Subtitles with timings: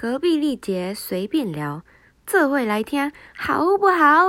[0.00, 1.82] 隔壁丽姐随便聊，
[2.24, 4.22] 这会来听好不好？